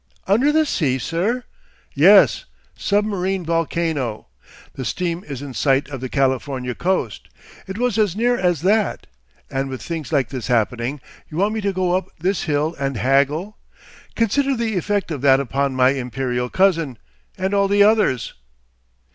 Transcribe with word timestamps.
'Under 0.25 0.51
the 0.51 0.65
sea, 0.65 0.97
sir?' 0.97 1.43
'Yes. 1.93 2.45
Submarine 2.75 3.45
volcano. 3.45 4.29
The 4.73 4.83
steam 4.83 5.23
is 5.27 5.43
in 5.43 5.53
sight 5.53 5.89
of 5.89 6.01
the 6.01 6.09
Californian 6.09 6.73
coast. 6.73 7.27
It 7.67 7.77
was 7.77 7.99
as 7.99 8.15
near 8.15 8.35
as 8.35 8.63
that. 8.63 9.05
And 9.51 9.69
with 9.69 9.83
things 9.83 10.11
like 10.11 10.29
this 10.29 10.47
happening, 10.47 11.01
you 11.29 11.37
want 11.37 11.53
me 11.53 11.61
to 11.61 11.71
go 11.71 11.95
up 11.95 12.07
this 12.17 12.45
hill 12.45 12.75
and 12.79 12.97
haggle. 12.97 13.59
Consider 14.15 14.55
the 14.57 14.75
effect 14.75 15.11
of 15.11 15.21
that 15.21 15.39
upon 15.39 15.75
my 15.75 15.91
imperial 15.91 16.49
cousin—and 16.49 17.53
all 17.53 17.67
the 17.67 17.83
others! 17.83 18.33